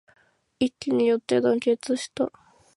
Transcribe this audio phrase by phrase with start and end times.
[0.57, 2.31] 一揆によって団結した